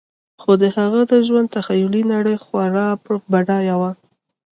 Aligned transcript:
خو 0.41 0.51
د 0.61 0.63
هغه 0.77 1.01
د 1.11 1.13
ژوند 1.27 1.47
تخیلي 1.57 2.03
نړۍ 2.13 2.35
خورا 2.43 2.87
بډایه 3.31 3.75
وه 3.81 3.91